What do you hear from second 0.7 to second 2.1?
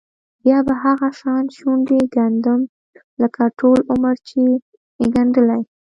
هغه شان شونډې